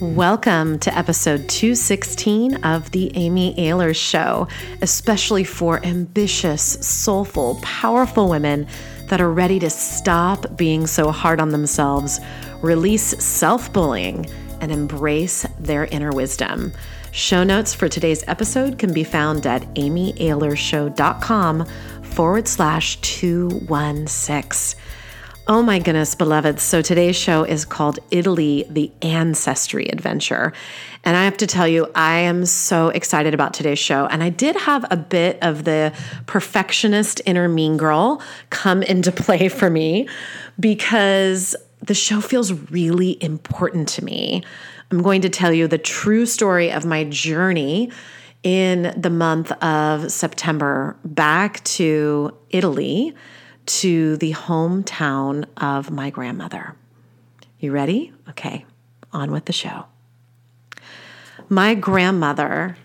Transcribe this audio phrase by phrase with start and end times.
[0.00, 4.48] Welcome to episode 216 of The Amy Ahlers Show,
[4.82, 8.66] especially for ambitious, soulful, powerful women
[9.06, 12.18] that are ready to stop being so hard on themselves,
[12.60, 14.26] release self bullying,
[14.60, 16.72] and embrace their inner wisdom.
[17.12, 21.66] Show notes for today's episode can be found at amyahlershow.com
[22.02, 24.80] forward slash 216.
[25.46, 26.58] Oh my goodness, beloved.
[26.58, 30.54] So today's show is called Italy, the Ancestry Adventure.
[31.04, 34.06] And I have to tell you, I am so excited about today's show.
[34.06, 35.92] And I did have a bit of the
[36.24, 40.08] perfectionist inner mean girl come into play for me
[40.58, 44.42] because the show feels really important to me.
[44.90, 47.90] I'm going to tell you the true story of my journey
[48.42, 53.14] in the month of September back to Italy
[53.66, 56.74] to the hometown of my grandmother.
[57.58, 58.12] You ready?
[58.28, 58.66] Okay,
[59.12, 59.86] on with the show.
[61.48, 62.76] My grandmother,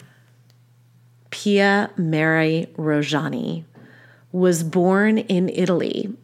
[1.32, 3.64] Pia Mary Rojani,
[4.32, 6.16] was born in Italy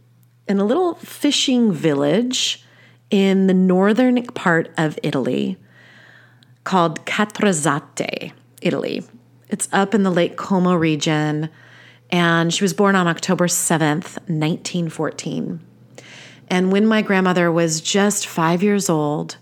[0.48, 2.64] in a little fishing village
[3.10, 5.58] in the northern part of Italy
[6.64, 9.04] called Cadrezzate, Italy.
[9.50, 11.50] It's up in the Lake Como region
[12.16, 15.60] and she was born on October 7th, 1914.
[16.48, 19.36] And when my grandmother was just five years old,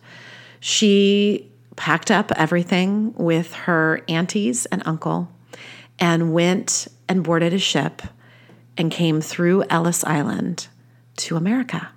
[0.59, 5.29] she packed up everything with her aunties and uncle
[5.99, 8.01] and went and boarded a ship
[8.75, 10.67] and came through Ellis Island
[11.17, 11.91] to America,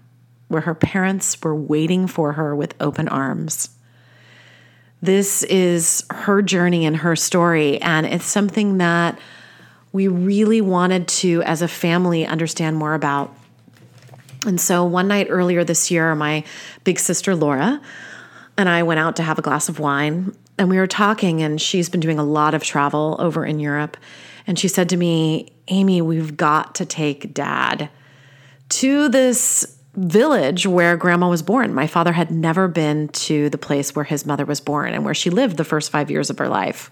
[0.48, 3.70] where her parents were waiting for her with open arms.
[5.00, 9.18] This is her journey and her story, and it's something that
[9.96, 13.34] we really wanted to, as a family, understand more about.
[14.46, 16.44] And so one night earlier this year, my
[16.84, 17.80] big sister Laura
[18.58, 21.60] and I went out to have a glass of wine and we were talking, and
[21.60, 23.96] she's been doing a lot of travel over in Europe.
[24.46, 27.88] And she said to me, Amy, we've got to take dad
[28.70, 31.72] to this village where grandma was born.
[31.74, 35.14] My father had never been to the place where his mother was born and where
[35.14, 36.90] she lived the first five years of her life.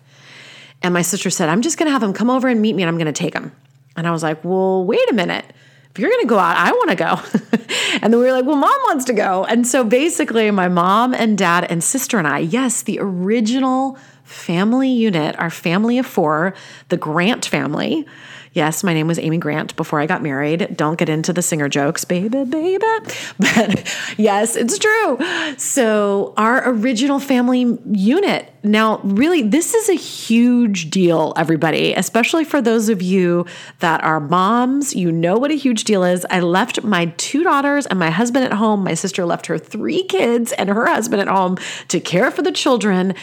[0.85, 2.83] And my sister said, I'm just going to have him come over and meet me
[2.83, 3.53] and I'm going to take him.
[3.97, 5.47] And I was like, well, wait a minute.
[5.91, 7.65] If you're going to go out, I want to go.
[8.03, 9.45] and then we were like, well, mom wants to go.
[9.45, 14.91] And so basically, my mom and dad and sister and I, yes, the original family
[14.91, 16.55] unit, our family of four,
[16.91, 18.07] the Grant family,
[18.55, 20.77] Yes, my name was Amy Grant before I got married.
[20.77, 22.79] Don't get into the singer jokes, baby, baby.
[23.39, 25.19] But yes, it's true.
[25.59, 28.54] So, our original family unit.
[28.67, 33.45] Now, really, this is a huge deal, everybody, especially for those of you
[33.81, 34.97] that are moms.
[34.97, 36.25] You know what a huge deal is.
[36.31, 38.83] I left my two daughters and my husband at home.
[38.83, 41.59] My sister left her three kids and her husband at home
[41.89, 43.15] to care for the children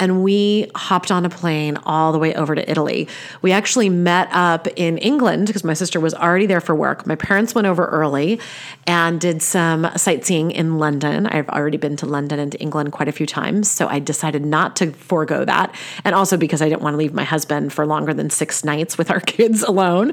[0.00, 3.06] and we hopped on a plane all the way over to Italy.
[3.42, 7.06] We actually met up in England because my sister was already there for work.
[7.06, 8.40] My parents went over early
[8.86, 11.26] and did some sightseeing in London.
[11.26, 14.44] I've already been to London and to England quite a few times, so I decided
[14.44, 15.74] not to forego that.
[16.04, 18.98] And also because I didn't want to leave my husband for longer than six nights
[18.98, 20.12] with our kids alone.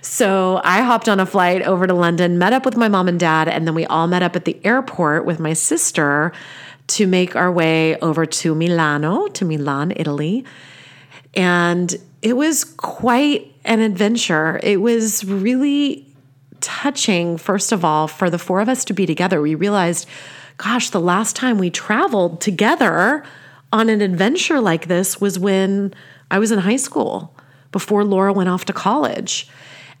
[0.00, 3.18] So I hopped on a flight over to London, met up with my mom and
[3.18, 6.32] dad, and then we all met up at the airport with my sister
[6.86, 10.44] to make our way over to Milano, to Milan, Italy.
[11.34, 14.60] And it was quite an adventure.
[14.62, 16.06] It was really
[16.60, 19.40] touching, first of all, for the four of us to be together.
[19.40, 20.08] We realized,
[20.56, 23.24] gosh, the last time we traveled together
[23.74, 25.92] on an adventure like this was when
[26.30, 27.34] I was in high school,
[27.72, 29.48] before Laura went off to college.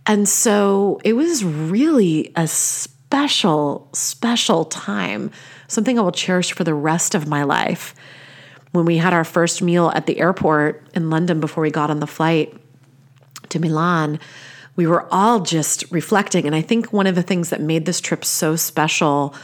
[0.06, 5.32] And so it was really a special, special time
[5.66, 7.96] something I will cherish for the rest of my life.
[8.70, 11.98] When we had our first meal at the airport in London before we got on
[11.98, 12.54] the flight
[13.48, 14.20] to Milan,
[14.76, 16.46] we were all just reflecting.
[16.46, 19.34] And I think one of the things that made this trip so special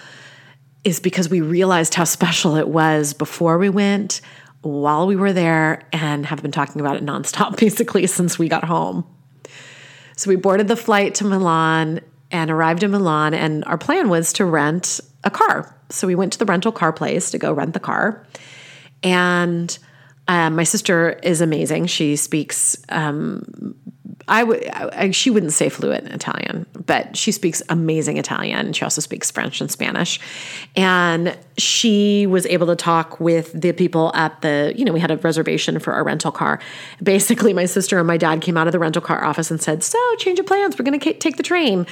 [0.84, 4.20] is because we realized how special it was before we went,
[4.62, 8.64] while we were there, and have been talking about it nonstop basically since we got
[8.64, 9.06] home.
[10.16, 12.00] So we boarded the flight to Milan
[12.30, 16.32] and arrived in Milan, and our plan was to rent a car so we went
[16.32, 18.24] to the rental car place to go rent the car.
[19.02, 19.76] And
[20.28, 21.86] um, my sister is amazing.
[21.86, 23.74] She speaks um,
[24.28, 28.72] I would she wouldn't say fluent in Italian, but she speaks amazing Italian.
[28.72, 30.18] She also speaks French and Spanish,
[30.74, 34.72] and she was able to talk with the people at the.
[34.74, 36.58] You know, we had a reservation for our rental car.
[37.00, 39.84] Basically, my sister and my dad came out of the rental car office and said,
[39.84, 40.76] "So, change of plans.
[40.76, 41.86] We're going to take the train,"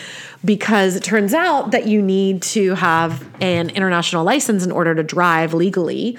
[0.44, 5.04] because it turns out that you need to have an international license in order to
[5.04, 6.18] drive legally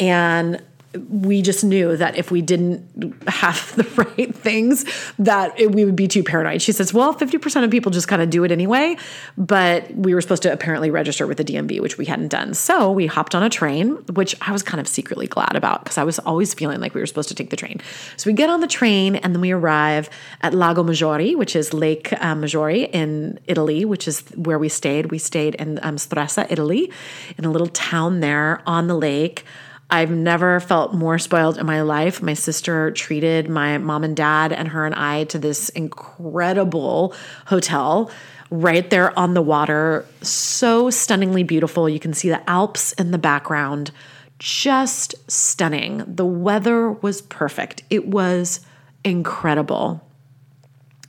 [0.00, 0.62] And
[1.08, 2.82] we just knew that if we didn't
[3.28, 3.84] have the
[4.16, 4.84] right things
[5.18, 6.62] that it, we would be too paranoid.
[6.62, 8.96] She says well 50% of people just kind of do it anyway
[9.36, 12.54] but we were supposed to apparently register with the dmv which we hadn't done.
[12.54, 15.98] So we hopped on a train which i was kind of secretly glad about because
[15.98, 17.80] i was always feeling like we were supposed to take the train.
[18.16, 20.08] So we get on the train and then we arrive
[20.42, 25.10] at lago maggiore which is lake uh, maggiore in italy which is where we stayed.
[25.10, 26.92] We stayed in um, stresa italy
[27.38, 29.44] in a little town there on the lake
[29.90, 32.22] I've never felt more spoiled in my life.
[32.22, 37.14] My sister treated my mom and dad and her and I to this incredible
[37.46, 38.10] hotel
[38.50, 40.06] right there on the water.
[40.22, 41.88] So stunningly beautiful.
[41.88, 43.90] You can see the Alps in the background.
[44.38, 46.02] Just stunning.
[46.06, 47.82] The weather was perfect.
[47.90, 48.60] It was
[49.04, 50.06] incredible.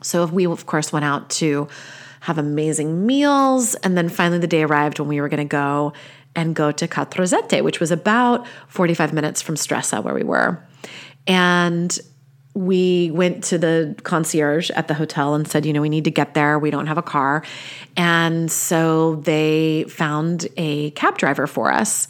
[0.02, 1.68] So we, of course, went out to
[2.22, 3.76] have amazing meals.
[3.76, 5.94] And then finally, the day arrived when we were going to go
[6.36, 10.62] and go to Cadrezzate, which was about 45 minutes from Stresa, where we were.
[11.28, 11.98] And
[12.54, 16.12] we went to the concierge at the hotel and said, you know, we need to
[16.12, 16.58] get there.
[16.58, 17.44] We don't have a car.
[17.98, 22.08] And so they found a cab driver for us.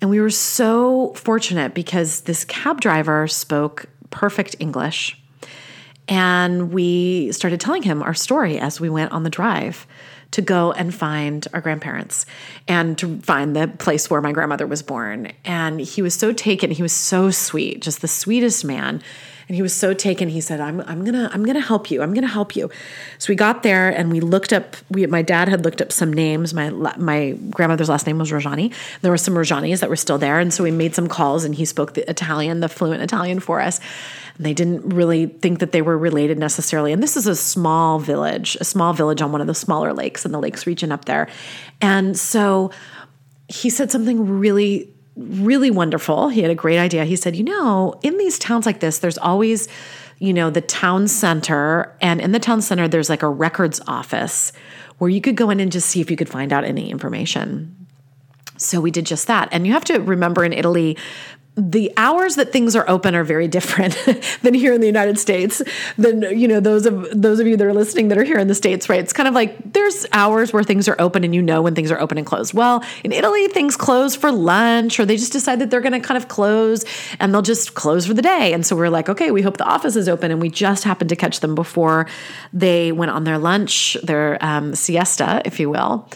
[0.00, 5.16] And we were so fortunate because this cab driver spoke perfect English.
[6.08, 9.86] And we started telling him our story as we went on the drive
[10.32, 12.26] to go and find our grandparents
[12.68, 15.32] and to find the place where my grandmother was born.
[15.44, 16.70] And he was so taken.
[16.70, 19.02] He was so sweet, just the sweetest man.
[19.48, 20.28] And he was so taken.
[20.28, 22.02] He said, "I'm I'm gonna I'm gonna help you.
[22.02, 22.70] I'm gonna help you."
[23.18, 24.76] So we got there and we looked up.
[24.90, 26.54] We my dad had looked up some names.
[26.54, 28.72] My my grandmother's last name was Rojani.
[29.00, 31.42] There were some Rojanis that were still there, and so we made some calls.
[31.42, 33.80] And he spoke the Italian, the fluent Italian for us.
[34.40, 36.94] And they didn't really think that they were related necessarily.
[36.94, 40.24] And this is a small village, a small village on one of the smaller lakes
[40.24, 41.28] in the lakes region up there.
[41.82, 42.70] And so
[43.48, 46.30] he said something really really wonderful.
[46.30, 47.04] He had a great idea.
[47.04, 49.68] He said, You know, in these towns like this, there's always,
[50.20, 51.94] you know, the town center.
[52.00, 54.54] And in the town center, there's like a records office
[54.96, 57.76] where you could go in and just see if you could find out any information.
[58.56, 59.50] So we did just that.
[59.52, 60.96] And you have to remember in Italy,
[61.60, 63.94] the hours that things are open are very different
[64.42, 65.60] than here in the United States.
[65.98, 68.48] Than you know those of those of you that are listening that are here in
[68.48, 69.00] the states, right?
[69.00, 71.90] It's kind of like there's hours where things are open and you know when things
[71.90, 72.54] are open and closed.
[72.54, 76.00] Well, in Italy, things close for lunch, or they just decide that they're going to
[76.00, 76.84] kind of close
[77.18, 78.52] and they'll just close for the day.
[78.52, 81.10] And so we're like, okay, we hope the office is open, and we just happened
[81.10, 82.06] to catch them before
[82.52, 86.08] they went on their lunch, their um, siesta, if you will.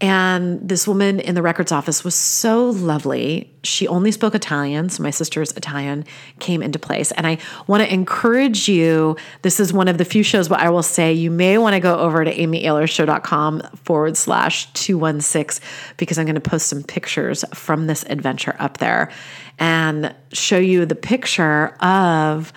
[0.00, 3.54] And this woman in the records office was so lovely.
[3.62, 6.04] She only spoke Italian, so my sister's Italian
[6.40, 7.12] came into place.
[7.12, 7.38] And I
[7.68, 11.12] want to encourage you this is one of the few shows where I will say
[11.12, 15.64] you may want to go over to amyahlershow.com forward slash 216
[15.96, 19.12] because I'm going to post some pictures from this adventure up there
[19.60, 22.52] and show you the picture of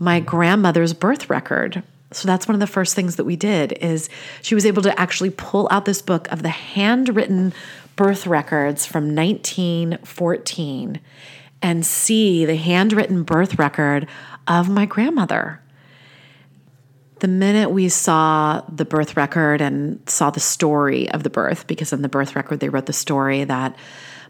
[0.00, 4.08] my grandmother's birth record so that's one of the first things that we did is
[4.42, 7.52] she was able to actually pull out this book of the handwritten
[7.94, 11.00] birth records from 1914
[11.62, 14.08] and see the handwritten birth record
[14.48, 15.62] of my grandmother.
[17.20, 21.92] The minute we saw the birth record and saw the story of the birth, because
[21.92, 23.76] in the birth record they wrote the story that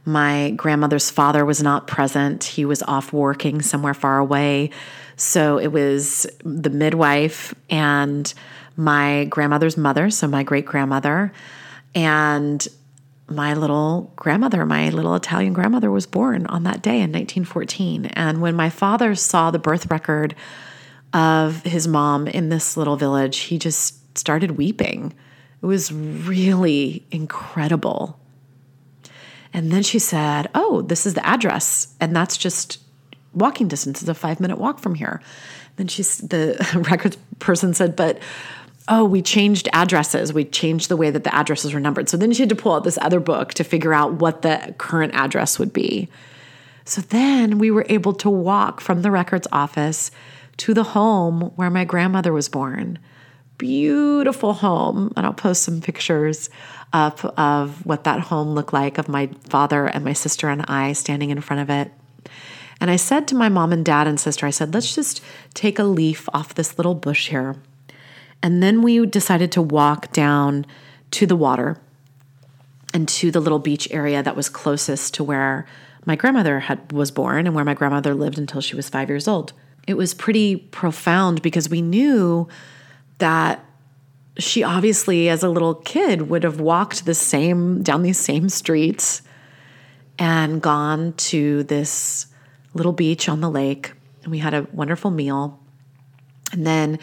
[0.04, 4.70] my grandmother's father was not present, he was off working somewhere far away
[5.20, 8.32] so it was the midwife and
[8.74, 11.30] my grandmother's mother, so my great grandmother,
[11.94, 12.66] and
[13.28, 18.06] my little grandmother, my little Italian grandmother, was born on that day in 1914.
[18.06, 20.34] And when my father saw the birth record
[21.12, 25.12] of his mom in this little village, he just started weeping.
[25.62, 28.18] It was really incredible.
[29.52, 31.94] And then she said, Oh, this is the address.
[32.00, 32.78] And that's just
[33.34, 34.00] walking distance.
[34.00, 35.20] It's a five minute walk from here.
[35.76, 36.56] Then she's the
[36.90, 38.18] records person said, but
[38.88, 40.32] oh, we changed addresses.
[40.32, 42.08] We changed the way that the addresses were numbered.
[42.08, 44.74] So then she had to pull out this other book to figure out what the
[44.78, 46.08] current address would be.
[46.84, 50.10] So then we were able to walk from the records office
[50.58, 52.98] to the home where my grandmother was born.
[53.60, 55.12] Beautiful home.
[55.16, 56.48] And I'll post some pictures
[56.94, 60.94] up of what that home looked like of my father and my sister and I
[60.94, 61.92] standing in front of it.
[62.80, 65.78] And I said to my mom and dad and sister, I said, let's just take
[65.78, 67.56] a leaf off this little bush here.
[68.42, 70.64] And then we decided to walk down
[71.10, 71.76] to the water
[72.94, 75.66] and to the little beach area that was closest to where
[76.06, 79.28] my grandmother had was born and where my grandmother lived until she was 5 years
[79.28, 79.52] old.
[79.86, 82.48] It was pretty profound because we knew
[83.20, 83.64] that
[84.38, 89.22] she obviously as a little kid would have walked the same down these same streets
[90.18, 92.26] and gone to this
[92.74, 93.92] little beach on the lake.
[94.22, 95.58] And we had a wonderful meal.
[96.52, 96.98] And then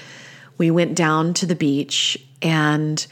[0.58, 3.06] we went down to the beach and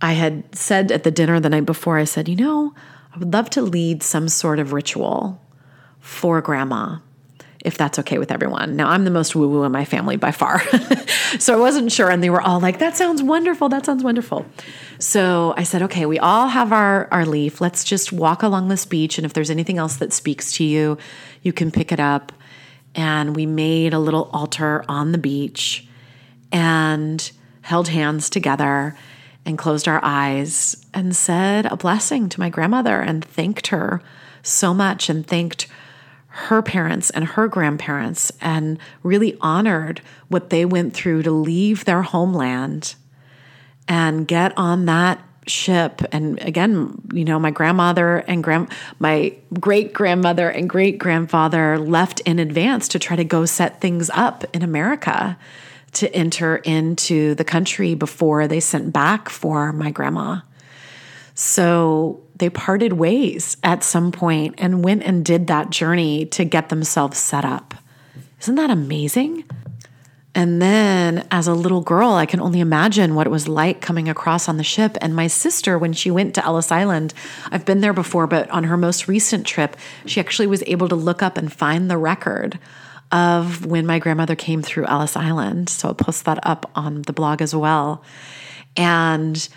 [0.00, 2.74] I had said at the dinner the night before, I said, you know,
[3.14, 5.40] I would love to lead some sort of ritual
[6.00, 6.98] for grandma,
[7.62, 8.74] if that's okay with everyone.
[8.74, 10.60] Now, I'm the most woo woo in my family by far.
[11.38, 12.10] so I wasn't sure.
[12.10, 13.68] And they were all like, that sounds wonderful.
[13.68, 14.44] That sounds wonderful.
[14.98, 17.60] So I said, okay, we all have our, our leaf.
[17.60, 19.16] Let's just walk along this beach.
[19.16, 20.98] And if there's anything else that speaks to you,
[21.42, 22.32] you can pick it up.
[22.96, 25.86] And we made a little altar on the beach
[26.50, 27.30] and
[27.62, 28.96] held hands together
[29.46, 34.02] and closed our eyes and said a blessing to my grandmother and thanked her
[34.42, 35.68] so much and thanked
[36.34, 42.02] her parents and her grandparents and really honored what they went through to leave their
[42.02, 42.94] homeland
[43.86, 48.68] and get on that ship and again you know my grandmother and grand
[49.00, 54.08] my great grandmother and great grandfather left in advance to try to go set things
[54.14, 55.36] up in America
[55.92, 60.40] to enter into the country before they sent back for my grandma.
[61.34, 66.70] So they parted ways at some point and went and did that journey to get
[66.70, 67.72] themselves set up.
[68.40, 69.44] Isn't that amazing?
[70.34, 74.08] And then as a little girl, I can only imagine what it was like coming
[74.08, 74.98] across on the ship.
[75.00, 77.14] And my sister, when she went to Ellis Island,
[77.52, 80.96] I've been there before, but on her most recent trip, she actually was able to
[80.96, 82.58] look up and find the record
[83.12, 85.68] of when my grandmother came through Ellis Island.
[85.68, 88.02] So I'll post that up on the blog as well.
[88.76, 89.48] And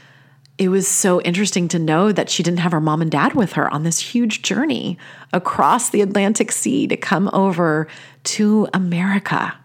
[0.57, 3.53] it was so interesting to know that she didn't have her mom and dad with
[3.53, 4.97] her on this huge journey
[5.33, 7.88] across the Atlantic Sea to come over
[8.24, 9.57] to America.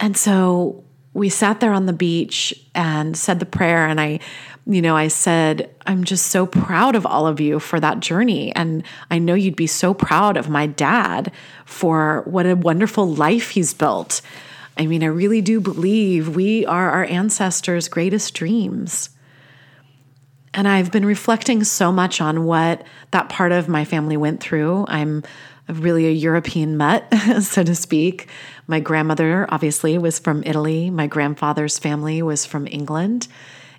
[0.00, 0.82] And so
[1.14, 4.18] we sat there on the beach and said the prayer, and I
[4.66, 8.54] you know, I said, I'm just so proud of all of you for that journey.
[8.54, 11.32] And I know you'd be so proud of my dad
[11.64, 14.20] for what a wonderful life he's built.
[14.76, 19.10] I mean, I really do believe we are our ancestors' greatest dreams.
[20.54, 24.84] And I've been reflecting so much on what that part of my family went through.
[24.88, 25.22] I'm
[25.68, 27.06] really a European mutt,
[27.40, 28.28] so to speak.
[28.66, 30.90] My grandmother, obviously, was from Italy.
[30.90, 33.28] My grandfather's family was from England.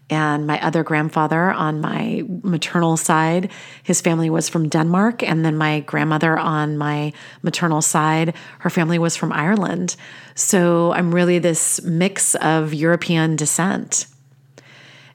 [0.10, 3.52] And my other grandfather on my maternal side,
[3.84, 5.24] his family was from Denmark.
[5.24, 9.96] And then my grandmother on my maternal side, her family was from Ireland.
[10.36, 14.08] So I'm really this mix of European descent.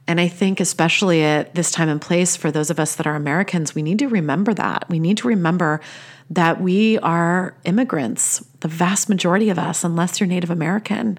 [0.08, 3.14] And I think, especially at this time and place, for those of us that are
[3.14, 4.86] Americans, we need to remember that.
[4.88, 5.82] We need to remember
[6.30, 11.18] that we are immigrants, the vast majority of us, unless you're Native American.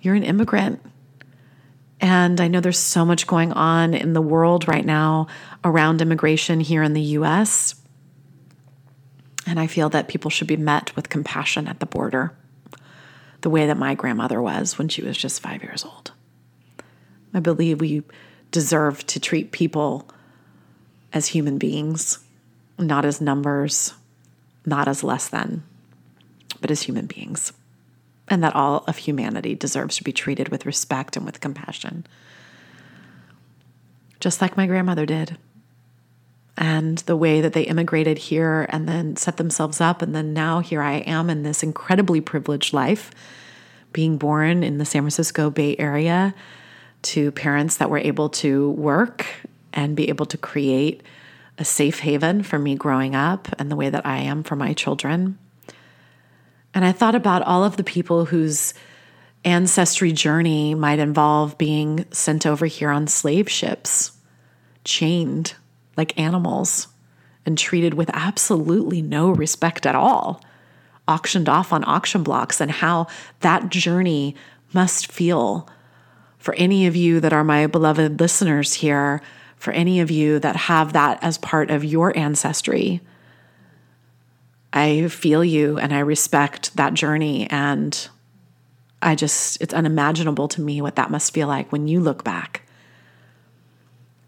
[0.00, 0.80] You're an immigrant.
[2.00, 5.26] And I know there's so much going on in the world right now
[5.64, 7.74] around immigration here in the US.
[9.46, 12.36] And I feel that people should be met with compassion at the border,
[13.40, 16.12] the way that my grandmother was when she was just five years old.
[17.34, 18.02] I believe we
[18.50, 20.08] deserve to treat people
[21.12, 22.18] as human beings,
[22.78, 23.94] not as numbers,
[24.64, 25.64] not as less than,
[26.60, 27.52] but as human beings
[28.30, 32.06] and that all of humanity deserves to be treated with respect and with compassion.
[34.20, 35.36] Just like my grandmother did.
[36.56, 40.02] And the way that they immigrated here and then set themselves up.
[40.02, 43.12] And then now here I am in this incredibly privileged life,
[43.92, 46.34] being born in the San Francisco Bay Area
[47.02, 49.24] to parents that were able to work
[49.72, 51.02] and be able to create
[51.58, 54.72] a safe haven for me growing up and the way that I am for my
[54.72, 55.38] children.
[56.74, 58.74] And I thought about all of the people whose
[59.44, 64.12] ancestry journey might involve being sent over here on slave ships,
[64.84, 65.54] chained
[65.96, 66.88] like animals,
[67.46, 70.42] and treated with absolutely no respect at all,
[71.06, 73.06] auctioned off on auction blocks, and how
[73.40, 74.34] that journey
[74.72, 75.68] must feel
[76.38, 79.20] for any of you that are my beloved listeners here,
[79.56, 83.00] for any of you that have that as part of your ancestry.
[84.72, 87.48] I feel you and I respect that journey.
[87.50, 88.08] And
[89.00, 92.62] I just, it's unimaginable to me what that must feel like when you look back.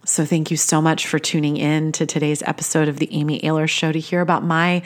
[0.05, 3.69] So, thank you so much for tuning in to today's episode of the Amy Ahlers
[3.69, 4.83] Show to hear about my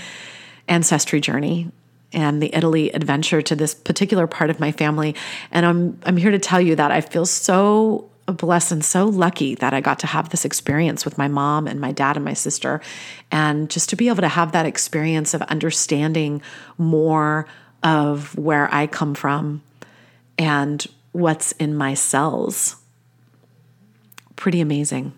[0.66, 1.70] ancestry journey
[2.12, 5.14] and the Italy adventure to this particular part of my family.
[5.50, 9.54] And I'm, I'm here to tell you that I feel so blessed and so lucky
[9.56, 12.32] that I got to have this experience with my mom and my dad and my
[12.32, 12.80] sister.
[13.30, 16.42] And just to be able to have that experience of understanding
[16.78, 17.46] more
[17.82, 19.62] of where I come from
[20.38, 22.76] and what's in my cells.
[24.36, 25.12] Pretty amazing.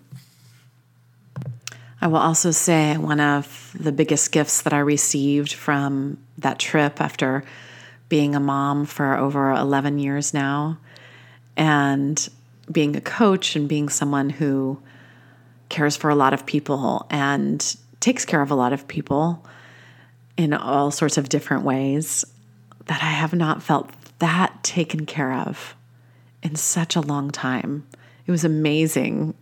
[2.00, 7.00] I will also say one of the biggest gifts that I received from that trip
[7.00, 7.44] after
[8.08, 10.78] being a mom for over 11 years now
[11.56, 12.28] and
[12.70, 14.80] being a coach and being someone who
[15.68, 19.44] cares for a lot of people and takes care of a lot of people
[20.36, 22.24] in all sorts of different ways
[22.86, 25.74] that I have not felt that taken care of
[26.42, 27.86] in such a long time.
[28.26, 29.34] It was amazing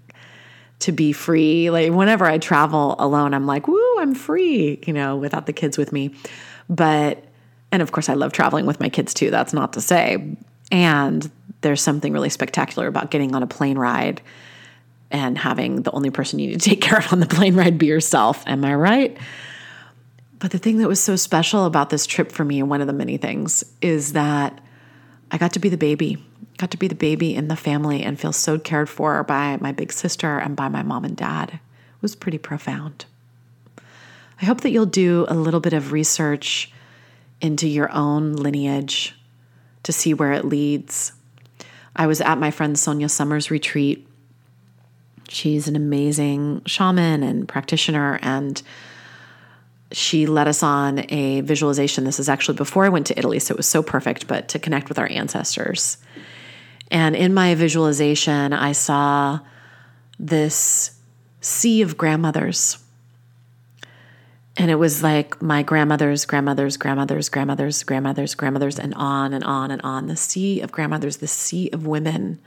[0.80, 1.70] to be free.
[1.70, 5.78] Like whenever I travel alone, I'm like, woo, I'm free, you know, without the kids
[5.78, 6.14] with me.
[6.68, 7.24] But,
[7.72, 9.30] and of course, I love traveling with my kids too.
[9.30, 10.36] That's not to say.
[10.74, 14.20] And there's something really spectacular about getting on a plane ride
[15.08, 17.78] and having the only person you need to take care of on the plane ride
[17.78, 18.42] be yourself.
[18.48, 19.16] Am I right?
[20.40, 22.88] But the thing that was so special about this trip for me, and one of
[22.88, 24.60] the many things, is that
[25.30, 26.18] I got to be the baby
[26.58, 29.72] got to be the baby in the family and feel so cared for by my
[29.72, 31.50] big sister and by my mom and dad.
[31.50, 33.06] It was pretty profound.
[34.40, 36.72] I hope that you'll do a little bit of research
[37.40, 39.16] into your own lineage
[39.84, 41.12] to see where it leads.
[41.96, 44.06] I was at my friend Sonia Summers' retreat.
[45.28, 48.60] She's an amazing shaman and practitioner, and
[49.92, 52.04] she led us on a visualization.
[52.04, 54.58] This is actually before I went to Italy, so it was so perfect, but to
[54.58, 55.98] connect with our ancestors.
[56.90, 59.40] And in my visualization, I saw
[60.18, 60.98] this
[61.40, 62.78] sea of grandmothers.
[64.56, 69.70] And it was like my grandmothers, grandmothers, grandmothers, grandmothers, grandmothers, grandmothers, and on and on
[69.70, 70.06] and on.
[70.06, 72.38] The sea of grandmothers, the sea of women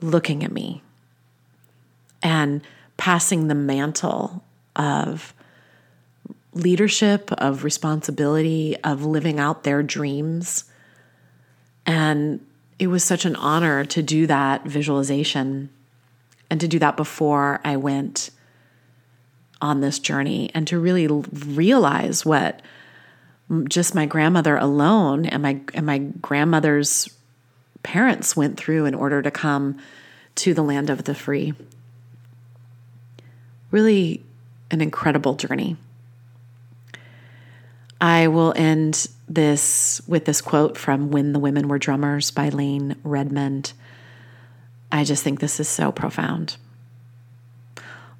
[0.00, 0.82] looking at me
[2.22, 2.62] and
[2.96, 4.42] passing the mantle
[4.74, 5.34] of
[6.54, 10.64] leadership, of responsibility, of living out their dreams.
[11.84, 12.44] And
[12.78, 15.68] it was such an honor to do that visualization
[16.50, 18.30] and to do that before I went
[19.60, 22.60] on this journey and to really realize what
[23.68, 27.08] just my grandmother alone and my and my grandmother's
[27.82, 29.78] parents went through in order to come
[30.34, 31.54] to the land of the free.
[33.70, 34.24] Really
[34.70, 35.76] an incredible journey.
[38.00, 42.96] I will end this with this quote from When the Women Were Drummers by Layne
[43.04, 43.72] Redmond.
[44.92, 46.56] I just think this is so profound.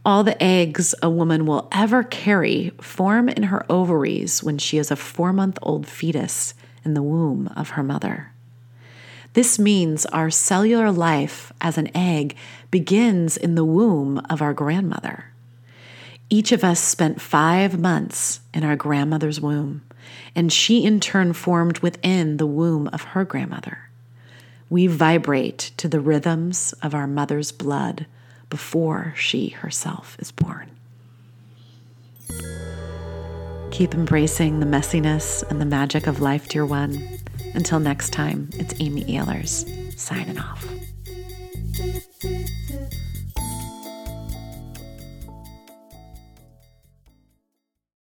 [0.07, 4.93] All the eggs a woman will ever carry form in her ovaries when she is
[4.93, 8.31] a four month old fetus in the womb of her mother.
[9.33, 12.37] This means our cellular life as an egg
[12.71, 15.33] begins in the womb of our grandmother.
[16.31, 19.83] Each of us spent five months in our grandmother's womb,
[20.37, 23.91] and she in turn formed within the womb of her grandmother.
[24.71, 28.07] We vibrate to the rhythms of our mother's blood
[28.51, 30.71] before she herself is born.
[33.71, 37.03] Keep embracing the messiness and the magic of life, dear one.
[37.55, 39.67] Until next time, it's Amy Ahlers
[39.99, 40.67] signing off.